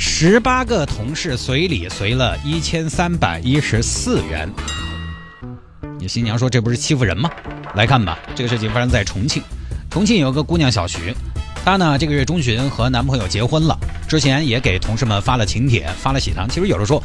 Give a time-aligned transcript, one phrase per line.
[0.00, 4.48] 十八个同事随礼随了一千三百一十四元。
[5.98, 7.28] 你新娘说这不是欺负人吗？
[7.74, 9.42] 来看吧，这个事情发生在重庆。
[9.90, 11.12] 重庆有个姑娘小徐，
[11.64, 13.76] 她呢这个月中旬和男朋友结婚了，
[14.08, 16.48] 之前也给同事们发了请帖，发了喜糖。
[16.48, 17.02] 其实有的时候，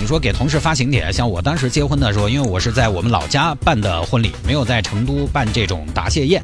[0.00, 6.40] 你说给同事发请帖，像我当时结婚的时候，因为我是在我们老家办的婚礼，没有在成都办这种答谢宴。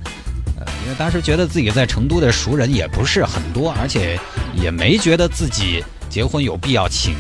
[0.95, 4.19] 当时觉得自己在成都的熟人也不是很多，而且
[4.55, 7.15] 也没觉得自己结婚有必要请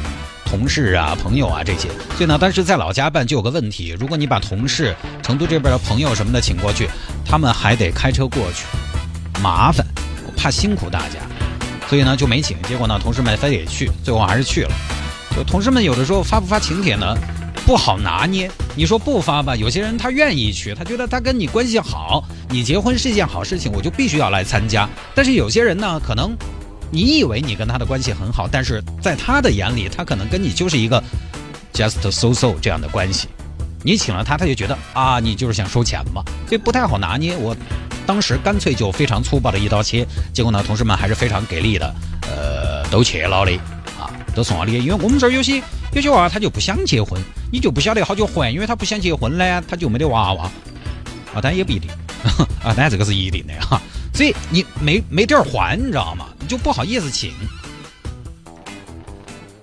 [0.44, 1.88] 同事啊、朋友啊这些。
[2.16, 6.88] 所以呢，当时在老家办就有个问题，如果你把同事、成都这边的朋友什么的请过去，
[7.24, 8.64] 他们还得开车过去，
[9.42, 9.84] 麻烦，
[10.36, 11.18] 怕辛苦大家，
[11.88, 12.56] 所以呢就没请。
[12.62, 14.70] 结果呢，同事们非得去，最后还是去了。
[15.36, 17.16] 就同事们有的时候发不发请帖呢？
[17.66, 22.22] 不好拿捏，你说不发吧，有些人他愿意去，他觉得他跟你关系好，
[22.54, 24.88] 你结婚是一件好事情，我就必须要来参加。
[25.12, 26.30] 但是有些人呢，可能
[26.88, 31.02] 你以为你跟他的关系很好，但是在他的眼里，他可能跟你就是一个
[31.72, 33.26] just so so 这样的关系。
[33.82, 37.36] 你请了他，他就觉得啊，你就是想收钱嘛，所以不太好拿捏。
[37.36, 37.56] 我
[38.06, 43.50] 当时干脆就非常粗暴的一刀切，结果呢，同事们还是非常给力的，呃，都去了的
[43.98, 45.60] 啊，都送了礼，因为我们这儿有些。
[45.92, 50.44] 有些娃他就不想结婚，你就不晓得好久还，因为他不想结婚呢，他就没得娃娃
[51.34, 51.90] 啊，但也不一定
[52.64, 53.80] 啊，但这个是一定的哈，
[54.12, 56.26] 所以你没没地儿还，你知道吗？
[56.40, 57.32] 你就不好意思请。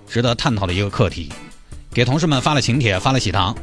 [0.08, 1.32] 值得探讨的一个课题，
[1.92, 3.56] 给同事们发了请帖，发了喜糖，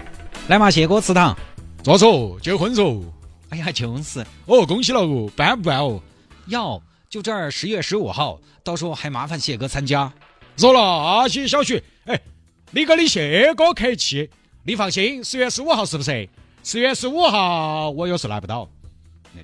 [0.48, 1.38] 来嘛，谢哥吃糖，
[1.84, 3.04] 咋说，结婚嗦，
[3.50, 6.02] 哎呀，就是哦，恭喜了哦，办不办哦？
[6.48, 10.12] 要，就这儿十月十五号，到时候还麻烦谢哥参加。
[10.58, 12.20] 说了啊，谢小徐，哎。
[12.72, 14.30] 你跟你谢哥客气，
[14.64, 16.30] 你放心，十月十五号是不是？
[16.64, 18.70] 十月十五号我有事来不到，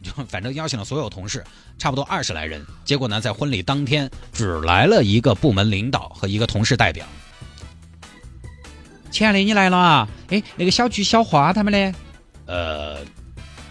[0.01, 1.43] 就反正邀请了所有同事，
[1.77, 2.65] 差不多二十来人。
[2.83, 7.05] 结果呢，在婚礼当天只来了一个部门领导和一个同事代表。
[9.11, 10.07] 亲爱的，你来了啊？
[10.29, 11.95] 哎，那个小菊、小花他们呢？
[12.45, 12.97] 呃，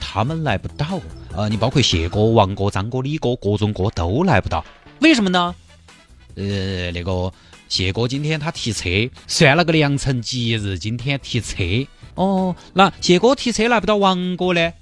[0.01, 1.01] 他们来不到。
[1.37, 4.65] 呃，你包括谢哥、王哥、张哥、李哥，各种哥都来不到。
[5.01, 5.55] 为什么呢？
[6.37, 7.33] 呃，那个。
[7.67, 8.89] 谢哥今天他提车，
[9.27, 11.57] 算了个良辰吉日，今天提车。
[12.15, 14.73] 哦，那谢哥提车来不到，王哥呢？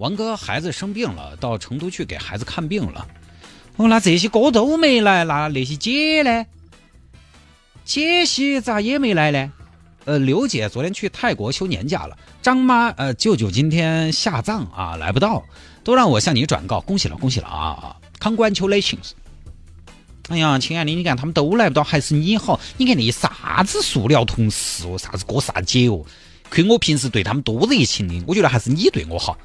[0.00, 3.06] 王哥孩子生病了，到成都去给孩子看病了。
[3.76, 6.46] 哦，那这些哥都没来，那那些姐呢？
[7.84, 9.52] 姐些咋也没来呢？
[10.06, 15.44] 呃，刘姐昨天去泰国休年假了，张妈呃舅舅今天下葬啊，来不到，
[15.84, 19.10] 都让我向你转告，恭喜了，恭喜了啊，Congratulations。
[20.30, 22.58] 哎呀，亲爱的，你看他们都来不到，还是你好。
[22.78, 26.02] 你看那些啥子塑料同事哦，啥子哥啥姐哦，
[26.48, 29.36] 亏我平时对他们多热情的，我觉得还是你对我好。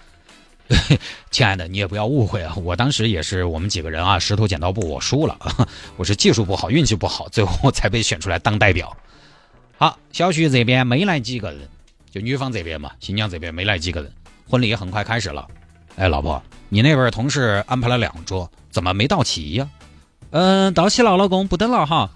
[1.30, 5.38] 亲爱的，你也不要误会啊，我当时也是我们几个人啊，石头剪刀布，我输了，
[5.96, 8.96] 我是技术不好，运气不好，最后才被选出来当代表。
[9.78, 11.70] 好，小徐这边没来几个人，
[12.10, 14.12] 就女方这边嘛，新娘这边没来几个人，
[14.50, 15.48] 婚礼也很快开始了。
[15.98, 19.70] 哎，老婆，你那边同事安排了两桌，怎么没到齐呀？
[20.32, 22.10] 嗯，到齐了，老公不等了哈。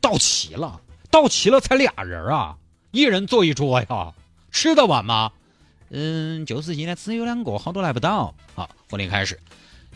[0.00, 2.56] 到齐了，到齐了才俩人啊，
[2.92, 4.12] 一人坐一桌呀，
[4.50, 5.32] 吃得完吗？
[5.92, 8.34] 嗯，就是今天只有两个，好多来不到。
[8.54, 9.38] 好，婚礼开始，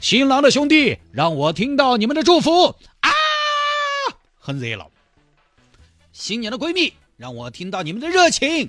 [0.01, 2.67] 新郎的兄弟，让我听到你们的祝福
[3.01, 3.11] 啊！
[4.39, 4.91] 很热闹。
[6.13, 8.69] 新娘的闺蜜，让我听到你们的热情。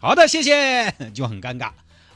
[0.00, 0.92] 好的，谢谢。
[1.14, 1.70] 就很尴尬，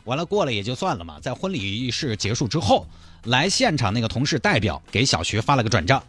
[0.04, 1.20] 完了过了也就算了嘛。
[1.20, 2.86] 在婚礼仪式结束之后。
[3.24, 6.04] 来现场那个同事代表给小徐发了个转账，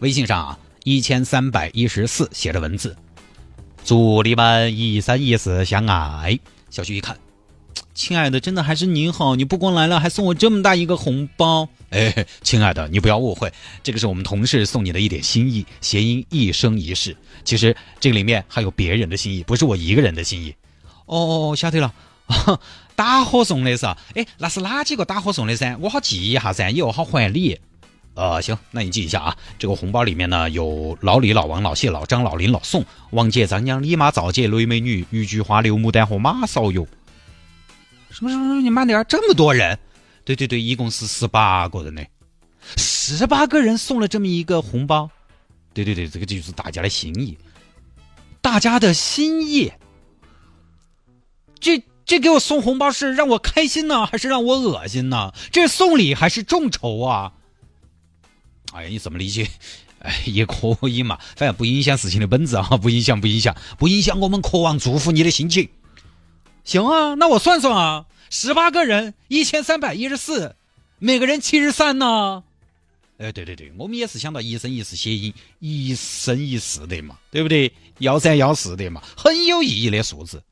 [0.00, 2.94] 微信上啊一千三百一十四写着文字，
[3.84, 6.38] 祝你们一生一世相爱。
[6.70, 7.16] 小徐一看，
[7.94, 11.68] 亲爱的，真的还是你好，你不光来了，还送我这么大一个红包。
[11.90, 17.16] 哎，亲爱的，你不要误会，这个是我们同事送你的一点心意，谐音一生一世。
[17.44, 20.54] 其实这个里面还有别人的心意，不是我一个人的心意。
[21.06, 21.92] 哦，晓得了。
[22.94, 25.76] 打火送的是，哎，那是哪几个打火送的噻？
[25.80, 27.58] 我好记一下噻，以后好还礼。
[28.20, 29.36] 呃，行，那你记一下啊。
[29.58, 36.86] 这个红包里面呢，有老李、老王、老谢、老张、老林、老宋、王杰、张娘、李妈、赵杰、雷美女、玉菊花、刘牡丹和马少友。
[38.10, 38.60] 什么什么？
[38.60, 39.78] 你慢点，这么多人？
[40.22, 42.02] 对对对，一共是十八个人呢。
[42.76, 45.10] 十八个人送了这么一个红包。
[45.72, 47.38] 对对对，这个就是大家的心意，
[48.42, 49.72] 大家的心意。
[51.58, 55.32] 这这给我送红包是让我开心呢，还是让我恶心呢？
[55.50, 57.32] 这是送礼还是众筹啊？
[58.72, 59.48] 哎呀，你怎么理解？
[60.00, 65.68] 哎，也可以嘛，反正不影响事情的本质啊，不影响，不影响，不影响我们渴望祝福你的心情。
[66.64, 70.56] 行啊，那我算算啊，十八个人，一千三百一十四，
[70.98, 72.44] 每个人七十三呢。
[73.18, 77.70] 哎，对对对，我们也是想到一生一世谐音，一生一世的嘛，对不对？
[77.98, 80.42] 幺三幺四的嘛，很有意义的数字。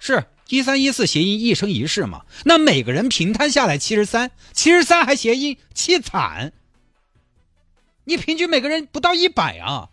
[0.00, 2.24] 是一三一四谐音一生一世嘛？
[2.44, 6.54] 那每个人平摊下来七十三，七十三还谐音凄惨。
[8.04, 9.88] 你平均每个人不到一百啊，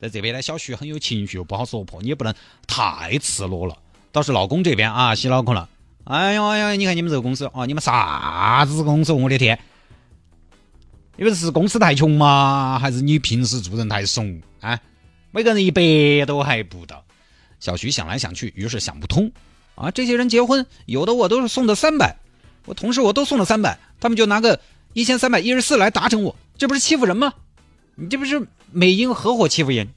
[0.00, 2.34] 在这边呢，小徐很有情绪，又不好说破，你也不能
[2.66, 3.78] 太赤裸了。
[4.12, 5.68] 倒是老公这边啊，洗脑壳了。
[6.04, 9.12] 哎呀哎呀，你看你们这个公司啊，你们啥子公司？
[9.12, 9.58] 我的天！
[11.16, 12.78] 你们是公司太穷吗？
[12.78, 14.78] 还是你平时做人太怂啊？
[15.30, 17.02] 每个人一百都还不到。
[17.60, 19.32] 小徐想来想去，于是想不通
[19.74, 22.18] 啊，这些人结婚，有的我都是送的三百，
[22.66, 24.60] 我同事我都送了三百，他们就拿个
[24.92, 27.32] 一千三百一十四来达成我，这不是欺负人吗？
[27.96, 29.88] 你这不是美英合伙欺负人？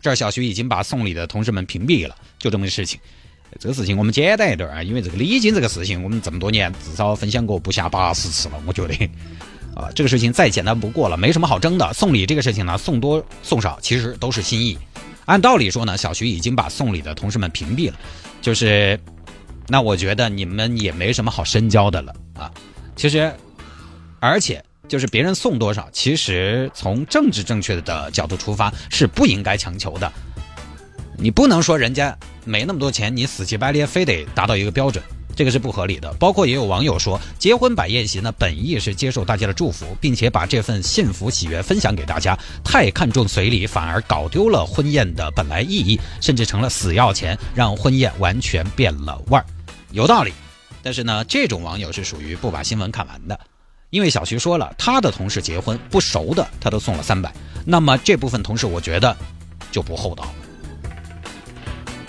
[0.00, 3.00] 这儿小徐已经把送礼的同事们屏蔽了，就这么个事情。
[3.58, 8.94] 这个事情我们简单一点啊，因为这个礼金这个事情，我们这么多年至少分享过不下八十次了，我觉得
[9.74, 11.90] 啊，这个事情再简单不过了，没什么好争的。
[11.94, 14.76] 送礼这个事情呢，送多送少其实都是心意。
[15.24, 17.96] 按道理说呢，小徐已经把送礼的同事们屏蔽了，
[18.42, 19.00] 就是，
[19.68, 22.52] 那我觉得你们也没什么好深交的了啊。
[22.96, 23.32] 其实，
[24.20, 24.62] 而且。
[24.88, 30.12] 就是别人送多少，其实从政治正确的角度出发是不应该强求的。
[31.16, 35.02] 你不能说人家没那么多钱，你死乞白赖非得达到一个标准，
[35.36, 36.12] 这个是不合理的。
[36.14, 42.36] 包括也有网友说，结婚摆宴席呢，本意是接受大家的祝福，并且把这份幸福喜悦分享给大家。
[42.64, 49.46] 太看重随礼，反而搞丢了婚宴的本来意义，甚至成了死要钱，让婚宴完全变了味儿。
[49.92, 50.32] 有道理，
[50.82, 53.38] 但是呢，这种网友是属于不把新闻看完的。
[53.94, 57.32] 因为小徐说了，他的同事结婚不熟的，他都送了三百。
[57.64, 59.16] 那么这部分同事，我觉得
[59.70, 60.26] 就不厚道。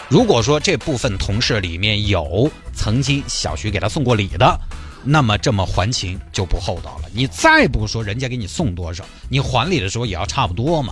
[0.10, 4.60] 如果说这部分同事里面有曾经小徐给他送过礼的，
[5.04, 7.10] 那么这么还情就不厚道了。
[7.14, 10.92] 你再不说人家给你送多少，你还礼的时候也要差不多嘛。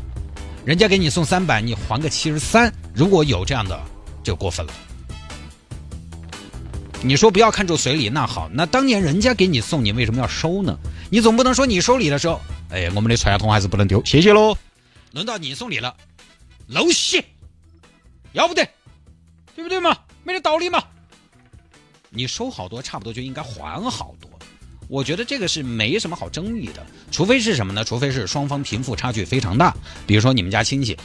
[0.64, 3.82] 人家给你送三百，你还个七十三，如果有这样的，
[4.22, 4.74] 就过分了。
[7.06, 10.78] 你说不要看重随礼，那好，那当年人家给你送，你为什么要收呢？
[11.12, 12.40] 你总不能说你收礼的时候，
[12.70, 14.58] 哎，我们的传统还是不能丢，谢谢喽。
[15.12, 15.94] 轮到你送礼了，
[16.68, 17.26] 漏谢，
[18.32, 18.66] 要不得，
[19.54, 19.98] 对不对嘛？
[20.24, 20.82] 没得道理嘛。
[22.10, 24.30] 你收好多，差不多就应该还好多。
[24.88, 27.84] 我觉得这个是没什么好争议的，除非是什么呢？
[27.84, 29.76] 除非是双方贫富差距非常大，
[30.08, 30.98] 比如说你们家亲戚。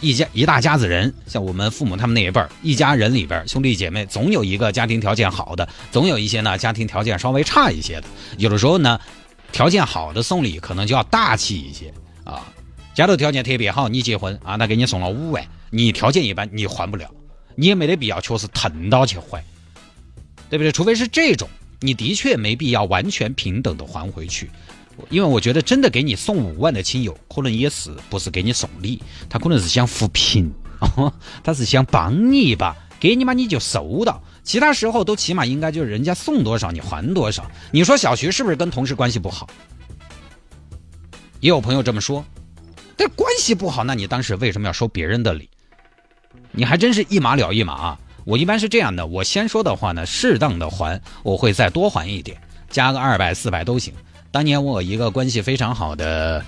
[0.00, 8.04] 一家一大家子人，像我们父母他们那一辈儿，一家人里边兄弟姐妹，总有一个家庭条件好的，总有一些呢家庭条件稍微差一些的。
[8.36, 9.00] 有的时候呢，
[9.52, 11.92] 条件好的送礼可能就要大气一些
[12.24, 12.46] 啊。
[12.94, 17.10] 家头条件特别好，你结婚啊，他给你送了五万，你条件一般，你还不了，
[17.54, 19.44] 你也没得必要确实疼到去还，
[20.48, 20.72] 对不对？
[20.72, 21.48] 除非是这种，
[21.80, 24.50] 你的确没必要完全平等的还回去。
[25.10, 30.50] 因为我觉得真的给你送五万的亲友，可能也是不是给你送礼，他可能是想扶贫，
[31.44, 37.44] 他是想帮你一把，给你嘛你就收到，其他时候都起码应该就是人家送多少你还多少。
[37.70, 39.48] 你说小徐是不是跟同事关系不好？
[41.40, 42.24] 也有朋友这么说，
[42.96, 45.48] 但关系不好，那你当时为什么要收别人的礼？
[46.52, 47.98] 你还真是一码了一码啊！
[48.24, 53.92] 我一般是这样的，我先说的话呢，适当的还，我会再多还一点，加个二百四百都行。
[54.30, 56.44] 当年我有一个关系非常好的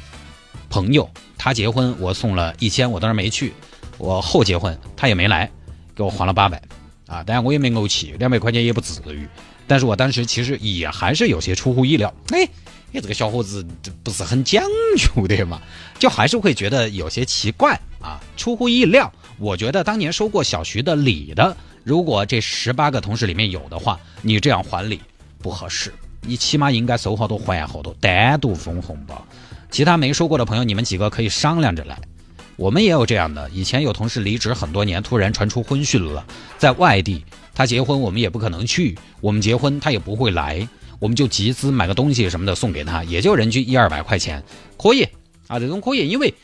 [0.69, 3.55] 朋友，他结婚我送了一千，我当时没去。
[3.97, 5.51] 我后结婚他也没来，
[5.97, 6.63] 给我还了八百，
[7.07, 9.27] 啊，当然我也没怄气，两百块钱也不至于。
[9.67, 12.49] 但是我当时其实也还是有些出乎意料，哎，
[12.93, 13.67] 你，这个小伙子
[14.03, 14.63] 不是很讲
[14.97, 15.61] 究的嘛，
[15.99, 19.13] 就还是会觉得有些奇怪啊，出乎意料。
[19.39, 25.01] 我觉得当年收过小徐的礼的，如果这十八个同事里面有的话，你这样还礼
[25.41, 25.93] 不合适。
[26.23, 29.27] 你起码应该收好多还好多，单独分红包。
[29.71, 31.99] 其他没收过的朋友，你们几个可以商量着来。
[32.57, 36.27] 我们也有这样的，以前有同事离职很多年，突然传出婚讯了，
[36.59, 40.67] 在外地，他结婚我们也不可能去，我们结婚他也不会来，
[40.99, 44.43] 我们就集资买个东西什么的送给他，也就人均一二百块钱，
[44.77, 45.07] 可以
[45.47, 46.35] 啊，这种可以，因为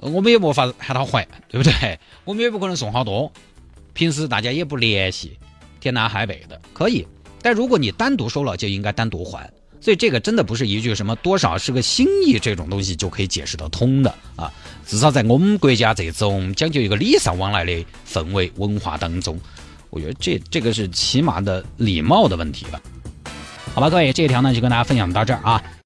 [0.00, 1.98] 我们也没法喊他还，对不对？
[2.24, 3.30] 我们也不可能送好多，
[3.92, 5.38] 平时大家也不联系，
[5.78, 7.06] 天南海北的，可以。
[7.46, 9.48] 但如果你单独收了，就应该单独还。
[9.80, 14.52] 所以这个真的不是一句什么多少是个心意这种东西就可以解释得通的啊。
[14.84, 19.38] 至少在我们国家这种讲究一个礼尚往来的氛围文化当中，
[19.90, 22.82] 我觉得这这个是起码的礼貌的问题吧。
[23.72, 25.62] 好吧，各位，这一条呢就跟大家分享到这儿啊。